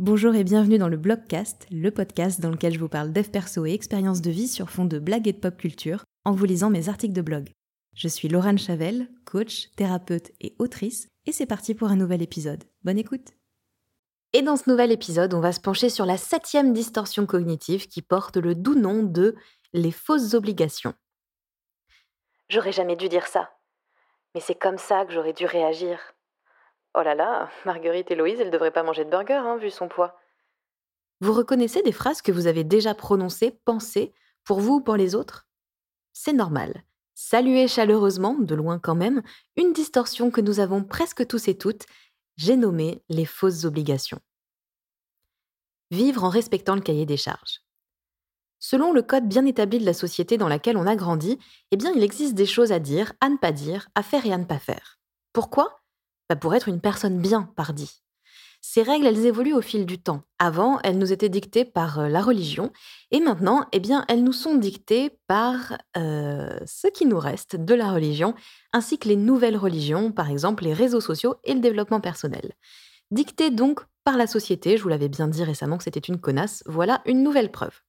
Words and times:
Bonjour 0.00 0.34
et 0.34 0.42
bienvenue 0.42 0.76
dans 0.76 0.88
le 0.88 0.96
Blogcast, 0.96 1.68
le 1.70 1.88
podcast 1.92 2.40
dans 2.40 2.50
lequel 2.50 2.72
je 2.74 2.80
vous 2.80 2.88
parle 2.88 3.12
dev 3.12 3.28
perso 3.28 3.64
et 3.64 3.72
expériences 3.74 4.20
de 4.20 4.30
vie 4.32 4.48
sur 4.48 4.68
fond 4.68 4.86
de 4.86 4.98
blagues 4.98 5.28
et 5.28 5.32
de 5.32 5.38
pop 5.38 5.56
culture 5.56 6.02
en 6.24 6.32
vous 6.32 6.46
lisant 6.46 6.68
mes 6.68 6.88
articles 6.88 7.12
de 7.12 7.22
blog. 7.22 7.52
Je 7.94 8.08
suis 8.08 8.26
Laurent 8.26 8.56
Chavel, 8.56 9.08
coach, 9.24 9.70
thérapeute 9.76 10.32
et 10.40 10.56
autrice, 10.58 11.06
et 11.26 11.32
c'est 11.32 11.46
parti 11.46 11.76
pour 11.76 11.90
un 11.90 11.96
nouvel 11.96 12.22
épisode. 12.22 12.64
Bonne 12.82 12.98
écoute 12.98 13.34
Et 14.32 14.42
dans 14.42 14.56
ce 14.56 14.68
nouvel 14.68 14.90
épisode, 14.90 15.32
on 15.32 15.38
va 15.38 15.52
se 15.52 15.60
pencher 15.60 15.88
sur 15.88 16.06
la 16.06 16.16
septième 16.16 16.72
distorsion 16.72 17.24
cognitive 17.24 17.86
qui 17.86 18.02
porte 18.02 18.36
le 18.36 18.56
doux 18.56 18.74
nom 18.74 19.04
de 19.04 19.36
les 19.72 19.92
fausses 19.92 20.34
obligations. 20.34 20.94
J'aurais 22.48 22.72
jamais 22.72 22.96
dû 22.96 23.08
dire 23.08 23.28
ça. 23.28 23.48
Mais 24.34 24.40
c'est 24.40 24.58
comme 24.58 24.78
ça 24.78 25.04
que 25.04 25.12
j'aurais 25.12 25.34
dû 25.34 25.46
réagir. 25.46 26.13
Oh 26.94 27.02
là 27.02 27.14
là, 27.14 27.50
Marguerite 27.64 28.10
et 28.12 28.14
Louise, 28.14 28.40
elles 28.40 28.52
devraient 28.52 28.70
pas 28.70 28.84
manger 28.84 29.04
de 29.04 29.10
burger, 29.10 29.34
hein, 29.34 29.56
vu 29.56 29.70
son 29.70 29.88
poids. 29.88 30.16
Vous 31.20 31.32
reconnaissez 31.32 31.82
des 31.82 31.92
phrases 31.92 32.22
que 32.22 32.30
vous 32.30 32.46
avez 32.46 32.62
déjà 32.62 32.94
prononcées, 32.94 33.58
pensées, 33.64 34.12
pour 34.44 34.60
vous 34.60 34.74
ou 34.74 34.80
pour 34.80 34.96
les 34.96 35.14
autres? 35.14 35.48
C'est 36.12 36.32
normal. 36.32 36.84
Saluez 37.14 37.66
chaleureusement, 37.66 38.34
de 38.34 38.54
loin 38.54 38.78
quand 38.78 38.94
même, 38.94 39.22
une 39.56 39.72
distorsion 39.72 40.30
que 40.30 40.40
nous 40.40 40.60
avons 40.60 40.84
presque 40.84 41.26
tous 41.26 41.48
et 41.48 41.58
toutes, 41.58 41.86
j'ai 42.36 42.56
nommé 42.56 43.02
les 43.08 43.24
fausses 43.24 43.64
obligations. 43.64 44.20
Vivre 45.90 46.24
en 46.24 46.28
respectant 46.28 46.74
le 46.74 46.80
cahier 46.80 47.06
des 47.06 47.16
charges. 47.16 47.60
Selon 48.58 48.92
le 48.92 49.02
code 49.02 49.28
bien 49.28 49.46
établi 49.46 49.78
de 49.78 49.84
la 49.84 49.94
société 49.94 50.38
dans 50.38 50.48
laquelle 50.48 50.76
on 50.76 50.86
a 50.86 50.96
grandi, 50.96 51.38
eh 51.70 51.76
bien, 51.76 51.92
il 51.94 52.02
existe 52.02 52.34
des 52.34 52.46
choses 52.46 52.72
à 52.72 52.78
dire, 52.78 53.12
à 53.20 53.28
ne 53.28 53.36
pas 53.36 53.52
dire, 53.52 53.88
à 53.94 54.02
faire 54.02 54.24
et 54.26 54.32
à 54.32 54.38
ne 54.38 54.44
pas 54.44 54.58
faire. 54.58 54.98
Pourquoi? 55.32 55.83
Pour 56.40 56.54
être 56.54 56.68
une 56.68 56.80
personne 56.80 57.20
bien, 57.20 57.50
pardi. 57.56 58.04
Ces 58.66 58.82
règles, 58.82 59.06
elles 59.06 59.26
évoluent 59.26 59.52
au 59.52 59.60
fil 59.60 59.84
du 59.84 59.98
temps. 59.98 60.22
Avant, 60.38 60.80
elles 60.82 60.96
nous 60.96 61.12
étaient 61.12 61.28
dictées 61.28 61.66
par 61.66 61.98
euh, 61.98 62.08
la 62.08 62.22
religion, 62.22 62.72
et 63.10 63.20
maintenant, 63.20 63.66
eh 63.72 63.78
bien, 63.78 64.06
elles 64.08 64.24
nous 64.24 64.32
sont 64.32 64.54
dictées 64.54 65.18
par 65.26 65.76
euh, 65.98 66.58
ce 66.64 66.88
qui 66.88 67.04
nous 67.04 67.18
reste 67.18 67.56
de 67.56 67.74
la 67.74 67.92
religion, 67.92 68.34
ainsi 68.72 68.98
que 68.98 69.08
les 69.08 69.16
nouvelles 69.16 69.58
religions, 69.58 70.12
par 70.12 70.30
exemple 70.30 70.64
les 70.64 70.72
réseaux 70.72 71.02
sociaux 71.02 71.34
et 71.44 71.52
le 71.52 71.60
développement 71.60 72.00
personnel. 72.00 72.54
Dictées 73.10 73.50
donc 73.50 73.80
par 74.02 74.16
la 74.16 74.26
société, 74.26 74.78
je 74.78 74.82
vous 74.82 74.88
l'avais 74.88 75.10
bien 75.10 75.28
dit 75.28 75.44
récemment 75.44 75.76
que 75.76 75.84
c'était 75.84 76.00
une 76.00 76.18
connasse, 76.18 76.62
voilà 76.64 77.02
une 77.04 77.22
nouvelle 77.22 77.50
preuve. 77.50 77.82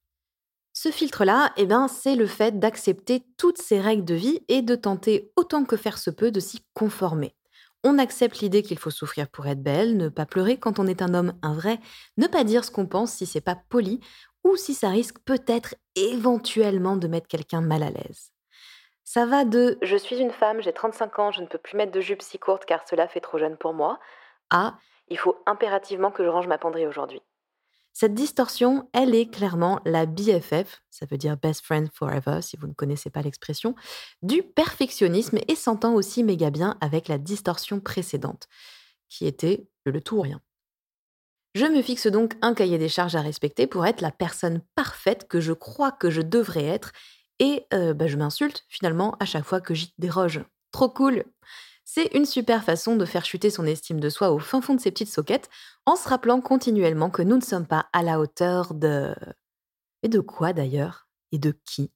Ce 0.73 0.91
filtre-là, 0.91 1.53
eh 1.55 1.65
ben, 1.65 1.87
c'est 1.87 2.15
le 2.15 2.27
fait 2.27 2.59
d'accepter 2.59 3.23
toutes 3.37 3.59
ces 3.59 3.79
règles 3.79 4.03
de 4.03 4.13
vie 4.13 4.41
et 4.49 4.61
de 4.61 4.75
tenter 4.75 5.31
autant 5.37 5.63
que 5.63 5.77
faire 5.77 5.97
se 5.97 6.09
peut 6.09 6.31
de 6.31 6.41
s'y 6.41 6.59
conformer. 6.73 7.33
On 7.87 7.99
accepte 7.99 8.39
l'idée 8.39 8.63
qu'il 8.63 8.79
faut 8.79 8.89
souffrir 8.89 9.27
pour 9.27 9.45
être 9.45 9.61
belle, 9.61 9.95
ne 9.95 10.09
pas 10.09 10.25
pleurer 10.25 10.57
quand 10.57 10.79
on 10.79 10.87
est 10.87 11.03
un 11.03 11.13
homme, 11.13 11.33
un 11.43 11.53
vrai, 11.53 11.77
ne 12.17 12.25
pas 12.25 12.43
dire 12.43 12.65
ce 12.65 12.71
qu'on 12.71 12.87
pense 12.87 13.13
si 13.13 13.27
c'est 13.27 13.41
pas 13.41 13.55
poli, 13.69 13.99
ou 14.43 14.55
si 14.55 14.73
ça 14.73 14.89
risque 14.89 15.19
peut-être 15.23 15.75
éventuellement 15.95 16.95
de 16.95 17.07
mettre 17.07 17.27
quelqu'un 17.27 17.61
mal 17.61 17.83
à 17.83 17.91
l'aise. 17.91 18.31
Ça 19.03 19.27
va 19.27 19.45
de 19.45 19.77
Je 19.83 19.97
suis 19.97 20.17
une 20.17 20.31
femme, 20.31 20.63
j'ai 20.63 20.73
35 20.73 21.19
ans, 21.19 21.31
je 21.31 21.41
ne 21.41 21.45
peux 21.45 21.59
plus 21.59 21.77
mettre 21.77 21.91
de 21.91 22.01
jupe 22.01 22.23
si 22.23 22.39
courte 22.39 22.65
car 22.65 22.81
cela 22.89 23.07
fait 23.07 23.21
trop 23.21 23.37
jeune 23.37 23.55
pour 23.55 23.75
moi, 23.75 23.99
à 24.49 24.79
Il 25.09 25.19
faut 25.19 25.37
impérativement 25.45 26.09
que 26.09 26.23
je 26.23 26.29
range 26.29 26.47
ma 26.47 26.57
penderie 26.57 26.87
aujourd'hui. 26.87 27.21
Cette 27.97 28.13
distorsion, 28.13 28.89
elle 28.91 29.15
est 29.15 29.33
clairement 29.33 29.79
la 29.85 30.05
BFF, 30.05 30.81
ça 30.89 31.05
veut 31.09 31.17
dire 31.17 31.37
Best 31.37 31.63
Friend 31.63 31.89
Forever 31.93 32.41
si 32.41 32.57
vous 32.57 32.67
ne 32.67 32.73
connaissez 32.73 33.09
pas 33.09 33.21
l'expression, 33.21 33.73
du 34.21 34.43
perfectionnisme 34.43 35.39
et 35.47 35.55
s'entend 35.55 35.93
aussi 35.93 36.21
méga 36.21 36.49
bien 36.49 36.77
avec 36.81 37.07
la 37.07 37.17
distorsion 37.17 37.79
précédente, 37.79 38.49
qui 39.07 39.25
était 39.25 39.69
le 39.85 40.01
tout 40.01 40.17
ou 40.17 40.21
rien. 40.21 40.41
Je 41.53 41.63
me 41.63 41.81
fixe 41.81 42.07
donc 42.07 42.33
un 42.41 42.53
cahier 42.53 42.77
des 42.77 42.89
charges 42.89 43.15
à 43.15 43.21
respecter 43.21 43.65
pour 43.65 43.85
être 43.85 44.01
la 44.01 44.11
personne 44.11 44.59
parfaite 44.75 45.29
que 45.29 45.39
je 45.39 45.53
crois 45.53 45.93
que 45.93 46.09
je 46.09 46.21
devrais 46.21 46.65
être 46.65 46.91
et 47.39 47.65
euh, 47.73 47.93
bah, 47.93 48.07
je 48.07 48.17
m'insulte 48.17 48.65
finalement 48.67 49.15
à 49.21 49.25
chaque 49.25 49.45
fois 49.45 49.61
que 49.61 49.73
j'y 49.73 49.93
déroge. 49.97 50.43
Trop 50.73 50.89
cool 50.89 51.23
c'est 51.85 52.07
une 52.15 52.25
super 52.25 52.63
façon 52.63 52.95
de 52.97 53.05
faire 53.05 53.25
chuter 53.25 53.51
son 53.51 53.65
estime 53.65 53.99
de 53.99 54.09
soi 54.09 54.31
au 54.31 54.39
fin 54.39 54.59
fond 54.59 54.73
de 54.73 54.81
ses 54.81 54.91
petites 54.91 55.11
soquettes 55.11 55.49
en 55.85 55.95
se 55.95 56.09
rappelant 56.09 56.41
continuellement 56.41 57.11
que 57.11 57.21
nous 57.21 57.37
ne 57.37 57.41
sommes 57.41 57.67
pas 57.67 57.87
à 57.93 58.01
la 58.03 58.19
hauteur 58.19 58.73
de... 58.73 59.15
Et 60.03 60.09
de 60.09 60.19
quoi 60.19 60.51
d'ailleurs? 60.51 61.07
Et 61.31 61.37
de 61.37 61.51
qui? 61.63 61.91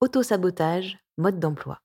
Autosabotage, 0.00 0.98
mode 1.18 1.38
d'emploi. 1.38 1.82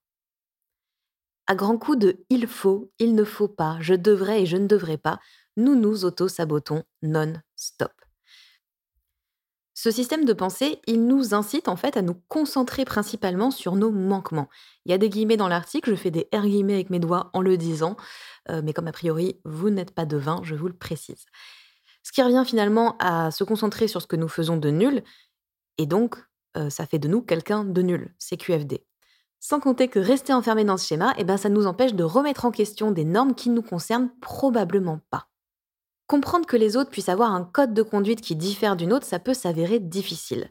À 1.46 1.54
grands 1.54 1.76
coups 1.78 1.98
de 1.98 2.24
il 2.30 2.46
faut, 2.46 2.90
il 2.98 3.14
ne 3.14 3.24
faut 3.24 3.48
pas, 3.48 3.76
je 3.80 3.94
devrais 3.94 4.42
et 4.42 4.46
je 4.46 4.56
ne 4.56 4.66
devrais 4.66 4.98
pas, 4.98 5.20
nous 5.58 5.74
nous 5.74 6.06
auto-sabotons 6.06 6.84
non-stop. 7.02 7.92
Ce 9.84 9.90
système 9.90 10.24
de 10.24 10.32
pensée, 10.32 10.80
il 10.86 11.04
nous 11.06 11.34
incite 11.34 11.68
en 11.68 11.76
fait 11.76 11.98
à 11.98 12.00
nous 12.00 12.14
concentrer 12.28 12.86
principalement 12.86 13.50
sur 13.50 13.76
nos 13.76 13.90
manquements. 13.90 14.48
Il 14.86 14.92
y 14.92 14.94
a 14.94 14.98
des 14.98 15.10
guillemets 15.10 15.36
dans 15.36 15.46
l'article, 15.46 15.90
je 15.90 15.94
fais 15.94 16.10
des 16.10 16.26
R 16.32 16.46
guillemets 16.46 16.72
avec 16.72 16.88
mes 16.88 17.00
doigts 17.00 17.28
en 17.34 17.42
le 17.42 17.58
disant, 17.58 17.94
euh, 18.48 18.62
mais 18.64 18.72
comme 18.72 18.86
a 18.86 18.92
priori 18.92 19.38
vous 19.44 19.68
n'êtes 19.68 19.90
pas 19.90 20.06
devin, 20.06 20.40
je 20.42 20.54
vous 20.54 20.68
le 20.68 20.72
précise. 20.72 21.26
Ce 22.02 22.12
qui 22.12 22.22
revient 22.22 22.44
finalement 22.46 22.96
à 22.98 23.30
se 23.30 23.44
concentrer 23.44 23.86
sur 23.86 24.00
ce 24.00 24.06
que 24.06 24.16
nous 24.16 24.26
faisons 24.26 24.56
de 24.56 24.70
nul, 24.70 25.02
et 25.76 25.84
donc 25.84 26.16
euh, 26.56 26.70
ça 26.70 26.86
fait 26.86 26.98
de 26.98 27.08
nous 27.08 27.20
quelqu'un 27.20 27.62
de 27.62 27.82
nul, 27.82 28.14
c'est 28.18 28.38
QFD. 28.38 28.86
Sans 29.38 29.60
compter 29.60 29.88
que 29.88 29.98
rester 29.98 30.32
enfermé 30.32 30.64
dans 30.64 30.78
ce 30.78 30.86
schéma, 30.86 31.12
eh 31.18 31.24
ben, 31.24 31.36
ça 31.36 31.50
nous 31.50 31.66
empêche 31.66 31.92
de 31.92 32.04
remettre 32.04 32.46
en 32.46 32.52
question 32.52 32.90
des 32.90 33.04
normes 33.04 33.34
qui 33.34 33.50
ne 33.50 33.56
nous 33.56 33.62
concernent 33.62 34.08
probablement 34.22 35.00
pas. 35.10 35.28
Comprendre 36.06 36.46
que 36.46 36.56
les 36.56 36.76
autres 36.76 36.90
puissent 36.90 37.08
avoir 37.08 37.32
un 37.32 37.44
code 37.44 37.72
de 37.72 37.82
conduite 37.82 38.20
qui 38.20 38.36
diffère 38.36 38.76
d'une 38.76 38.92
autre, 38.92 39.06
ça 39.06 39.18
peut 39.18 39.34
s'avérer 39.34 39.80
difficile. 39.80 40.50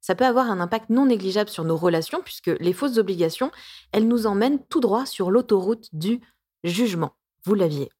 Ça 0.00 0.14
peut 0.14 0.24
avoir 0.24 0.50
un 0.50 0.60
impact 0.60 0.88
non 0.88 1.06
négligeable 1.06 1.50
sur 1.50 1.64
nos 1.64 1.76
relations, 1.76 2.22
puisque 2.24 2.50
les 2.60 2.72
fausses 2.72 2.96
obligations, 2.96 3.50
elles 3.92 4.08
nous 4.08 4.26
emmènent 4.26 4.64
tout 4.66 4.80
droit 4.80 5.04
sur 5.04 5.30
l'autoroute 5.30 5.88
du 5.92 6.20
jugement. 6.64 7.16
Vous 7.44 7.54
l'aviez. 7.54 7.90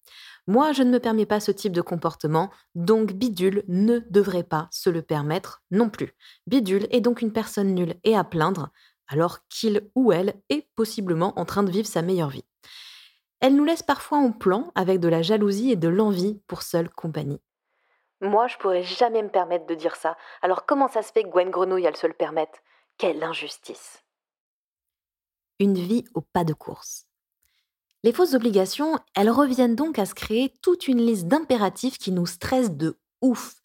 Moi, 0.46 0.72
je 0.72 0.84
ne 0.84 0.90
me 0.90 1.00
permets 1.00 1.26
pas 1.26 1.40
ce 1.40 1.50
type 1.50 1.72
de 1.72 1.80
comportement, 1.80 2.50
donc 2.76 3.12
Bidule 3.12 3.64
ne 3.66 3.98
devrait 4.10 4.44
pas 4.44 4.68
se 4.70 4.88
le 4.88 5.02
permettre 5.02 5.62
non 5.72 5.90
plus. 5.90 6.14
Bidule 6.46 6.86
est 6.90 7.00
donc 7.00 7.20
une 7.20 7.32
personne 7.32 7.74
nulle 7.74 7.96
et 8.04 8.16
à 8.16 8.22
plaindre, 8.22 8.70
alors 9.08 9.40
qu'il 9.48 9.90
ou 9.96 10.12
elle 10.12 10.40
est 10.48 10.68
possiblement 10.76 11.38
en 11.38 11.44
train 11.44 11.64
de 11.64 11.70
vivre 11.72 11.88
sa 11.88 12.02
meilleure 12.02 12.30
vie. 12.30 12.44
Elle 13.40 13.54
nous 13.54 13.64
laisse 13.64 13.82
parfois 13.82 14.18
en 14.18 14.32
plan 14.32 14.72
avec 14.74 15.00
de 15.00 15.08
la 15.08 15.22
jalousie 15.22 15.70
et 15.70 15.76
de 15.76 15.88
l'envie 15.88 16.40
pour 16.46 16.62
seule 16.62 16.88
compagnie. 16.88 17.40
Moi, 18.20 18.46
je 18.46 18.56
pourrais 18.56 18.82
jamais 18.82 19.22
me 19.22 19.28
permettre 19.28 19.66
de 19.66 19.74
dire 19.74 19.96
ça. 19.96 20.16
Alors 20.40 20.64
comment 20.64 20.88
ça 20.88 21.02
se 21.02 21.12
fait 21.12 21.22
que 21.22 21.28
Gwen 21.28 21.50
Grenouille, 21.50 21.84
elle 21.84 21.96
se 21.96 22.06
le 22.06 22.14
permette? 22.14 22.62
Quelle 22.96 23.22
injustice 23.22 24.02
Une 25.60 25.74
vie 25.74 26.04
au 26.14 26.22
pas 26.22 26.44
de 26.44 26.54
course. 26.54 27.06
Les 28.02 28.12
fausses 28.12 28.34
obligations, 28.34 28.98
elles 29.14 29.30
reviennent 29.30 29.74
donc 29.74 29.98
à 29.98 30.06
se 30.06 30.14
créer 30.14 30.54
toute 30.62 30.88
une 30.88 31.04
liste 31.04 31.26
d'impératifs 31.26 31.98
qui 31.98 32.12
nous 32.12 32.26
stressent 32.26 32.70
de 32.70 32.98
ouf 33.20 33.56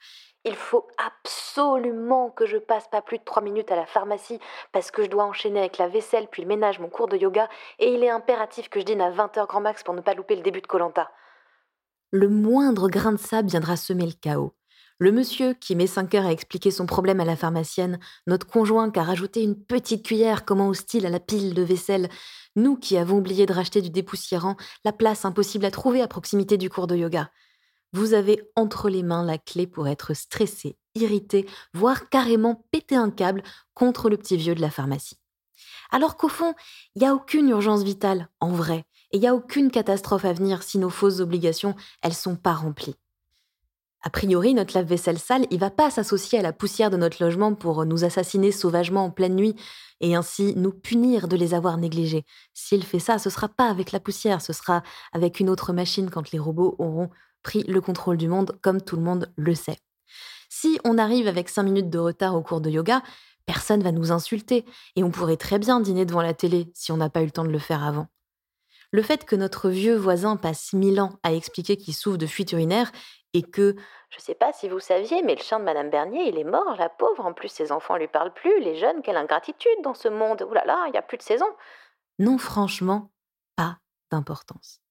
il 0.43 0.55
faut 0.55 0.87
absolument 0.97 2.29
que 2.31 2.45
je 2.45 2.57
passe 2.57 2.87
pas 2.87 3.01
plus 3.01 3.19
de 3.19 3.23
trois 3.23 3.43
minutes 3.43 3.71
à 3.71 3.75
la 3.75 3.85
pharmacie 3.85 4.39
parce 4.71 4.91
que 4.91 5.03
je 5.03 5.09
dois 5.09 5.25
enchaîner 5.25 5.59
avec 5.59 5.77
la 5.77 5.87
vaisselle 5.87 6.27
puis 6.31 6.41
le 6.41 6.47
ménage, 6.47 6.79
mon 6.79 6.89
cours 6.89 7.07
de 7.07 7.17
yoga, 7.17 7.47
et 7.79 7.93
il 7.93 8.03
est 8.03 8.09
impératif 8.09 8.69
que 8.69 8.79
je 8.79 8.85
dîne 8.85 9.01
à 9.01 9.11
20h 9.11 9.47
grand 9.47 9.61
max 9.61 9.83
pour 9.83 9.93
ne 9.93 10.01
pas 10.01 10.13
louper 10.13 10.35
le 10.35 10.41
début 10.41 10.61
de 10.61 10.67
Colanta. 10.67 11.11
Le 12.11 12.27
moindre 12.27 12.89
grain 12.89 13.13
de 13.13 13.17
sable 13.17 13.49
viendra 13.49 13.77
semer 13.77 14.05
le 14.05 14.13
chaos. 14.19 14.53
Le 14.97 15.11
monsieur 15.11 15.53
qui 15.53 15.75
met 15.75 15.87
5 15.87 16.13
heures 16.13 16.25
à 16.25 16.31
expliquer 16.31 16.69
son 16.69 16.85
problème 16.85 17.19
à 17.19 17.25
la 17.25 17.35
pharmacienne, 17.35 17.99
notre 18.27 18.45
conjoint 18.45 18.91
qui 18.91 18.99
a 18.99 19.03
rajouté 19.03 19.41
une 19.41 19.55
petite 19.55 20.05
cuillère 20.05 20.45
comment 20.45 20.67
hostile 20.67 21.05
à 21.07 21.09
la 21.09 21.19
pile 21.19 21.53
de 21.53 21.63
vaisselle, 21.63 22.09
nous 22.55 22.77
qui 22.77 22.97
avons 22.97 23.17
oublié 23.17 23.45
de 23.45 23.53
racheter 23.53 23.81
du 23.81 23.89
dépoussiérant, 23.89 24.57
la 24.85 24.91
place 24.91 25.25
impossible 25.25 25.65
à 25.65 25.71
trouver 25.71 26.01
à 26.01 26.07
proximité 26.07 26.57
du 26.57 26.69
cours 26.69 26.85
de 26.85 26.95
yoga. 26.95 27.31
Vous 27.93 28.13
avez 28.13 28.41
entre 28.55 28.89
les 28.89 29.03
mains 29.03 29.25
la 29.25 29.37
clé 29.37 29.67
pour 29.67 29.87
être 29.87 30.13
stressé, 30.13 30.77
irrité, 30.95 31.45
voire 31.73 32.09
carrément 32.09 32.65
péter 32.71 32.95
un 32.95 33.11
câble 33.11 33.43
contre 33.73 34.09
le 34.09 34.17
petit 34.17 34.37
vieux 34.37 34.55
de 34.55 34.61
la 34.61 34.71
pharmacie. 34.71 35.17
Alors 35.91 36.15
qu'au 36.15 36.29
fond, 36.29 36.53
il 36.95 37.01
n'y 37.01 37.07
a 37.07 37.13
aucune 37.13 37.49
urgence 37.49 37.83
vitale, 37.83 38.29
en 38.39 38.51
vrai, 38.51 38.85
et 39.11 39.17
il 39.17 39.19
n'y 39.19 39.27
a 39.27 39.35
aucune 39.35 39.71
catastrophe 39.71 40.25
à 40.25 40.33
venir 40.33 40.63
si 40.63 40.77
nos 40.77 40.89
fausses 40.89 41.19
obligations, 41.19 41.75
elles 42.01 42.13
sont 42.13 42.37
pas 42.37 42.53
remplies. 42.53 42.95
A 44.03 44.09
priori, 44.09 44.55
notre 44.55 44.73
lave-vaisselle 44.73 45.19
sale, 45.19 45.45
il 45.51 45.59
va 45.59 45.69
pas 45.69 45.91
s'associer 45.91 46.39
à 46.39 46.41
la 46.41 46.53
poussière 46.53 46.89
de 46.89 46.97
notre 46.97 47.23
logement 47.23 47.53
pour 47.53 47.85
nous 47.85 48.03
assassiner 48.03 48.51
sauvagement 48.51 49.05
en 49.05 49.11
pleine 49.11 49.35
nuit 49.35 49.55
et 49.99 50.15
ainsi 50.15 50.55
nous 50.55 50.71
punir 50.71 51.27
de 51.27 51.35
les 51.35 51.53
avoir 51.53 51.77
négligés. 51.77 52.25
S'il 52.53 52.83
fait 52.83 52.99
ça, 52.99 53.19
ce 53.19 53.29
sera 53.29 53.47
pas 53.47 53.69
avec 53.69 53.91
la 53.91 53.99
poussière, 53.99 54.41
ce 54.41 54.53
sera 54.53 54.81
avec 55.11 55.39
une 55.39 55.49
autre 55.49 55.71
machine 55.71 56.09
quand 56.09 56.31
les 56.31 56.39
robots 56.39 56.75
auront 56.79 57.11
pris 57.43 57.63
le 57.63 57.81
contrôle 57.81 58.17
du 58.17 58.27
monde, 58.27 58.57
comme 58.61 58.81
tout 58.81 58.95
le 58.95 59.01
monde 59.01 59.31
le 59.35 59.55
sait. 59.55 59.77
Si 60.49 60.79
on 60.83 60.97
arrive 60.97 61.27
avec 61.27 61.49
5 61.49 61.63
minutes 61.63 61.89
de 61.89 61.99
retard 61.99 62.35
au 62.35 62.41
cours 62.41 62.61
de 62.61 62.69
yoga, 62.69 63.01
personne 63.45 63.81
va 63.81 63.91
nous 63.91 64.11
insulter, 64.11 64.65
et 64.95 65.03
on 65.03 65.11
pourrait 65.11 65.37
très 65.37 65.59
bien 65.59 65.79
dîner 65.79 66.05
devant 66.05 66.21
la 66.21 66.33
télé 66.33 66.71
si 66.73 66.91
on 66.91 66.97
n'a 66.97 67.09
pas 67.09 67.21
eu 67.21 67.25
le 67.25 67.31
temps 67.31 67.45
de 67.45 67.49
le 67.49 67.59
faire 67.59 67.83
avant. 67.83 68.07
Le 68.91 69.01
fait 69.01 69.23
que 69.23 69.37
notre 69.37 69.69
vieux 69.69 69.95
voisin 69.95 70.35
passe 70.35 70.73
mille 70.73 70.99
ans 70.99 71.13
à 71.23 71.33
expliquer 71.33 71.77
qu'il 71.77 71.93
souffre 71.93 72.17
de 72.17 72.25
fuite 72.25 72.51
urinaire 72.51 72.91
et 73.33 73.41
que 73.41 73.75
Je 74.09 74.19
sais 74.19 74.35
pas 74.35 74.51
si 74.51 74.67
vous 74.67 74.79
saviez, 74.79 75.23
mais 75.23 75.35
le 75.35 75.41
chien 75.41 75.59
de 75.59 75.63
Madame 75.63 75.89
Bernier, 75.89 76.27
il 76.27 76.37
est 76.37 76.43
mort, 76.43 76.75
la 76.77 76.89
pauvre. 76.89 77.25
En 77.25 77.33
plus, 77.33 77.47
ses 77.47 77.71
enfants 77.71 77.95
lui 77.95 78.09
parlent 78.09 78.33
plus. 78.33 78.59
Les 78.59 78.75
jeunes, 78.75 79.01
quelle 79.01 79.15
ingratitude 79.15 79.81
dans 79.83 79.93
ce 79.93 80.09
monde. 80.09 80.45
Ouh 80.49 80.53
là 80.53 80.65
là, 80.65 80.83
il 80.87 80.91
n'y 80.91 80.97
a 80.97 81.01
plus 81.01 81.17
de 81.17 81.23
saison. 81.23 81.45
non, 82.19 82.37
franchement, 82.37 83.11
pas 83.55 83.77
d'importance. 84.11 84.81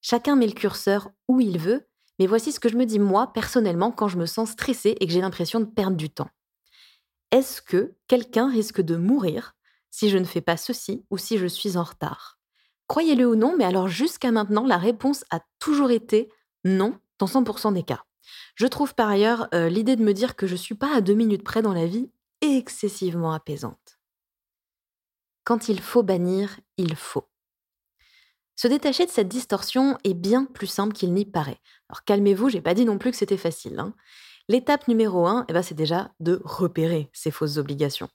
Chacun 0.00 0.36
met 0.36 0.46
le 0.46 0.52
curseur 0.52 1.10
où 1.28 1.40
il 1.40 1.58
veut, 1.58 1.88
mais 2.18 2.26
voici 2.26 2.52
ce 2.52 2.60
que 2.60 2.68
je 2.68 2.76
me 2.76 2.86
dis 2.86 2.98
moi 2.98 3.32
personnellement 3.32 3.90
quand 3.90 4.08
je 4.08 4.18
me 4.18 4.26
sens 4.26 4.50
stressée 4.50 4.96
et 5.00 5.06
que 5.06 5.12
j'ai 5.12 5.20
l'impression 5.20 5.60
de 5.60 5.66
perdre 5.66 5.96
du 5.96 6.10
temps. 6.10 6.30
Est-ce 7.30 7.60
que 7.60 7.94
quelqu'un 8.06 8.50
risque 8.50 8.80
de 8.80 8.96
mourir 8.96 9.54
si 9.90 10.08
je 10.08 10.18
ne 10.18 10.24
fais 10.24 10.40
pas 10.40 10.56
ceci 10.56 11.04
ou 11.10 11.18
si 11.18 11.38
je 11.38 11.46
suis 11.46 11.76
en 11.76 11.82
retard? 11.82 12.38
Croyez-le 12.86 13.26
ou 13.26 13.36
non, 13.36 13.54
mais 13.56 13.64
alors 13.64 13.88
jusqu'à 13.88 14.32
maintenant, 14.32 14.66
la 14.66 14.78
réponse 14.78 15.24
a 15.30 15.40
toujours 15.58 15.90
été 15.90 16.32
non 16.64 16.98
dans 17.18 17.26
100% 17.26 17.74
des 17.74 17.82
cas. 17.82 18.04
Je 18.54 18.66
trouve 18.66 18.94
par 18.94 19.08
ailleurs 19.08 19.48
euh, 19.54 19.68
l'idée 19.68 19.96
de 19.96 20.02
me 20.02 20.14
dire 20.14 20.36
que 20.36 20.46
je 20.46 20.52
ne 20.52 20.58
suis 20.58 20.74
pas 20.74 20.94
à 20.94 21.00
deux 21.00 21.14
minutes 21.14 21.44
près 21.44 21.62
dans 21.62 21.72
la 21.72 21.86
vie 21.86 22.10
excessivement 22.40 23.32
apaisante. 23.32 23.98
Quand 25.44 25.68
il 25.68 25.80
faut 25.80 26.02
bannir, 26.02 26.60
il 26.76 26.94
faut. 26.94 27.28
Se 28.60 28.66
détacher 28.66 29.06
de 29.06 29.10
cette 29.12 29.28
distorsion 29.28 29.98
est 30.02 30.14
bien 30.14 30.44
plus 30.44 30.66
simple 30.66 30.92
qu'il 30.92 31.14
n'y 31.14 31.24
paraît. 31.24 31.60
Alors 31.88 32.02
calmez-vous, 32.04 32.48
j'ai 32.48 32.60
pas 32.60 32.74
dit 32.74 32.84
non 32.84 32.98
plus 32.98 33.12
que 33.12 33.16
c'était 33.16 33.36
facile. 33.36 33.78
hein. 33.78 33.94
L'étape 34.48 34.88
numéro 34.88 35.28
1, 35.28 35.44
eh 35.48 35.52
ben, 35.52 35.62
c'est 35.62 35.76
déjà 35.76 36.10
de 36.18 36.42
repérer 36.44 37.08
ces 37.12 37.30
fausses 37.30 37.56
obligations. 37.56 38.08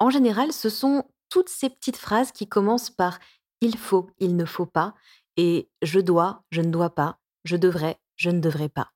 En 0.00 0.10
général, 0.10 0.52
ce 0.52 0.68
sont 0.68 1.04
toutes 1.28 1.48
ces 1.48 1.70
petites 1.70 1.96
phrases 1.96 2.32
qui 2.32 2.48
commencent 2.48 2.90
par 2.90 3.20
il 3.60 3.76
faut, 3.76 4.10
il 4.18 4.34
ne 4.34 4.44
faut 4.44 4.66
pas, 4.66 4.96
et 5.36 5.70
je 5.80 6.00
dois, 6.00 6.42
je 6.50 6.60
ne 6.60 6.72
dois 6.72 6.90
pas, 6.90 7.20
je 7.44 7.56
devrais, 7.56 8.00
je 8.16 8.30
ne 8.30 8.40
devrais 8.40 8.68
pas. 8.68 8.90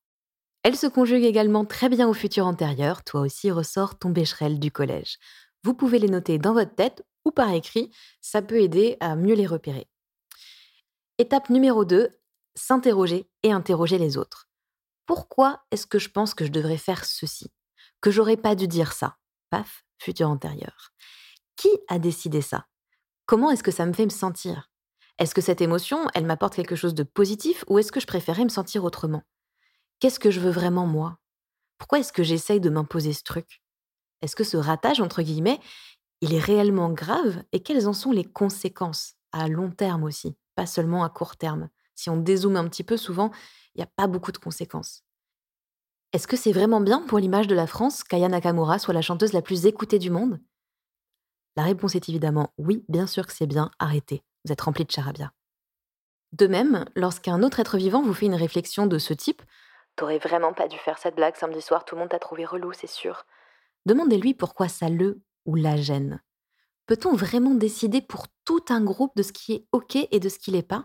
Elles 0.64 0.76
se 0.76 0.88
conjuguent 0.88 1.22
également 1.22 1.64
très 1.64 1.88
bien 1.88 2.08
au 2.08 2.12
futur 2.12 2.48
antérieur, 2.48 3.05
toi 3.05 3.20
aussi 3.20 3.52
ressort 3.52 3.96
ton 4.00 4.10
bécherel 4.10 4.58
du 4.58 4.72
collège. 4.72 5.19
Vous 5.62 5.75
pouvez 5.75 6.00
les 6.00 6.08
noter 6.08 6.38
dans 6.38 6.55
votre 6.55 6.75
tête 6.75 7.05
ou 7.25 7.31
par 7.31 7.52
écrit, 7.52 7.93
ça 8.20 8.43
peut 8.43 8.60
aider 8.60 8.96
à 8.98 9.14
mieux 9.14 9.37
les 9.37 9.46
repérer. 9.46 9.87
Étape 11.18 11.50
numéro 11.50 11.84
2, 11.84 12.08
s'interroger 12.54 13.30
et 13.42 13.52
interroger 13.52 13.98
les 13.98 14.16
autres. 14.16 14.48
Pourquoi 15.04 15.62
est-ce 15.70 15.86
que 15.86 15.98
je 15.98 16.08
pense 16.08 16.32
que 16.32 16.46
je 16.46 16.50
devrais 16.50 16.78
faire 16.78 17.04
ceci? 17.04 17.52
Que 18.00 18.10
j'aurais 18.10 18.38
pas 18.38 18.54
dû 18.54 18.66
dire 18.66 18.94
ça. 18.94 19.18
Paf, 19.50 19.84
futur 19.98 20.30
antérieur. 20.30 20.94
Qui 21.56 21.68
a 21.88 21.98
décidé 21.98 22.40
ça? 22.40 22.66
Comment 23.26 23.50
est-ce 23.50 23.62
que 23.62 23.70
ça 23.70 23.84
me 23.84 23.92
fait 23.92 24.06
me 24.06 24.10
sentir? 24.10 24.70
Est-ce 25.18 25.34
que 25.34 25.42
cette 25.42 25.60
émotion, 25.60 26.06
elle 26.14 26.24
m'apporte 26.24 26.54
quelque 26.54 26.76
chose 26.76 26.94
de 26.94 27.02
positif 27.02 27.62
ou 27.68 27.78
est-ce 27.78 27.92
que 27.92 28.00
je 28.00 28.06
préférais 28.06 28.44
me 28.44 28.48
sentir 28.48 28.82
autrement? 28.82 29.22
Qu'est-ce 30.00 30.18
que 30.18 30.30
je 30.30 30.40
veux 30.40 30.50
vraiment 30.50 30.86
moi? 30.86 31.18
Pourquoi 31.76 31.98
est-ce 31.98 32.12
que 32.12 32.22
j'essaye 32.22 32.60
de 32.60 32.70
m'imposer 32.70 33.12
ce 33.12 33.22
truc? 33.22 33.62
Est-ce 34.22 34.34
que 34.34 34.44
ce 34.44 34.56
ratage, 34.56 35.02
entre 35.02 35.20
guillemets, 35.20 35.60
il 36.22 36.32
est 36.32 36.40
réellement 36.40 36.90
grave 36.90 37.42
et 37.52 37.62
quelles 37.62 37.86
en 37.86 37.92
sont 37.92 38.12
les 38.12 38.24
conséquences 38.24 39.14
à 39.32 39.48
long 39.48 39.70
terme 39.70 40.04
aussi, 40.04 40.36
pas 40.54 40.66
seulement 40.66 41.04
à 41.04 41.10
court 41.10 41.37
terme 41.37 41.69
Si 41.94 42.10
on 42.10 42.16
dézoome 42.16 42.56
un 42.56 42.69
petit 42.69 42.84
peu, 42.84 42.96
souvent, 42.96 43.31
il 43.75 43.78
n'y 43.78 43.84
a 43.84 43.90
pas 43.96 44.06
beaucoup 44.06 44.32
de 44.32 44.38
conséquences. 44.38 45.04
Est-ce 46.12 46.26
que 46.26 46.37
c'est 46.37 46.52
vraiment 46.52 46.81
bien 46.81 47.00
pour 47.06 47.19
l'image 47.19 47.46
de 47.46 47.54
la 47.54 47.66
France 47.66 48.04
qu'Aya 48.04 48.28
Nakamura 48.28 48.78
soit 48.78 48.94
la 48.94 49.02
chanteuse 49.02 49.32
la 49.32 49.43
plus 49.43 49.66
écoutée 49.66 49.99
du 49.99 50.10
monde? 50.10 50.40
La 51.56 51.62
réponse 51.62 51.94
est 51.94 52.08
évidemment 52.08 52.52
oui, 52.58 52.84
bien 52.88 53.06
sûr 53.06 53.26
que 53.26 53.32
c'est 53.32 53.46
bien, 53.46 53.70
arrêtez, 53.78 54.22
vous 54.44 54.52
êtes 54.52 54.60
rempli 54.60 54.84
de 54.84 54.90
charabia. 54.90 55.32
De 56.32 56.46
même, 56.46 56.87
lorsqu'un 56.94 57.43
autre 57.43 57.60
être 57.60 57.76
vivant 57.76 58.02
vous 58.02 58.14
fait 58.14 58.26
une 58.26 58.34
réflexion 58.34 58.87
de 58.87 58.98
ce 58.98 59.12
type, 59.12 59.43
T'aurais 59.96 60.19
vraiment 60.19 60.55
pas 60.55 60.69
dû 60.69 60.78
faire 60.78 60.98
cette 60.98 61.16
blague 61.16 61.37
samedi 61.37 61.60
soir, 61.60 61.84
tout 61.84 61.94
le 61.94 62.00
monde 62.00 62.10
t'a 62.10 62.19
trouvé 62.19 62.44
relou, 62.46 62.72
c'est 62.72 62.87
sûr. 62.87 63.26
demandez-lui 63.84 64.34
pourquoi 64.34 64.69
ça 64.69 64.88
le 64.88 65.22
ou 65.44 65.55
la 65.55 65.76
gêne. 65.76 66.22
Peut-on 66.92 67.16
vraiment 67.16 67.54
décider 67.54 68.02
pour 68.02 68.26
tout 68.44 68.66
un 68.68 68.84
groupe 68.84 69.16
de 69.16 69.22
ce 69.22 69.32
qui 69.32 69.54
est 69.54 69.66
OK 69.72 69.96
et 69.96 70.20
de 70.20 70.28
ce 70.28 70.38
qui 70.38 70.50
l'est 70.50 70.60
pas? 70.60 70.84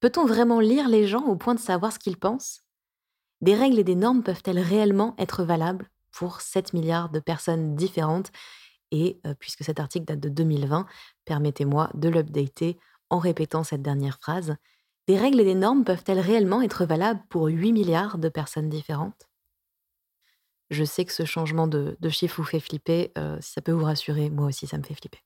Peut-on 0.00 0.24
vraiment 0.24 0.60
lire 0.60 0.88
les 0.88 1.06
gens 1.06 1.26
au 1.26 1.36
point 1.36 1.54
de 1.54 1.60
savoir 1.60 1.92
ce 1.92 1.98
qu'ils 1.98 2.16
pensent? 2.16 2.62
Des 3.42 3.54
règles 3.54 3.78
et 3.78 3.84
des 3.84 3.96
normes 3.96 4.22
peuvent-elles 4.22 4.58
réellement 4.58 5.14
être 5.18 5.44
valables 5.44 5.90
pour 6.10 6.40
7 6.40 6.72
milliards 6.72 7.10
de 7.10 7.20
personnes 7.20 7.76
différentes? 7.76 8.32
Et 8.92 9.20
euh, 9.26 9.34
puisque 9.38 9.62
cet 9.62 9.78
article 9.78 10.06
date 10.06 10.20
de 10.20 10.30
2020, 10.30 10.86
permettez-moi 11.26 11.90
de 11.92 12.08
l'updater 12.08 12.78
en 13.10 13.18
répétant 13.18 13.62
cette 13.62 13.82
dernière 13.82 14.16
phrase. 14.18 14.56
Des 15.06 15.18
règles 15.18 15.40
et 15.40 15.44
des 15.44 15.54
normes 15.54 15.84
peuvent-elles 15.84 16.18
réellement 16.18 16.62
être 16.62 16.86
valables 16.86 17.20
pour 17.28 17.48
8 17.48 17.74
milliards 17.74 18.16
de 18.16 18.30
personnes 18.30 18.70
différentes? 18.70 19.28
Je 20.70 20.84
sais 20.84 21.04
que 21.04 21.12
ce 21.12 21.26
changement 21.26 21.66
de, 21.66 21.94
chiffre 22.08 22.36
vous 22.36 22.48
fait 22.48 22.58
flipper. 22.58 23.12
euh, 23.18 23.36
si 23.42 23.52
ça 23.52 23.60
peut 23.60 23.72
vous 23.72 23.84
rassurer, 23.84 24.30
moi 24.30 24.46
aussi, 24.46 24.66
ça 24.66 24.78
me 24.78 24.82
fait 24.82 24.94
flipper. 24.94 25.25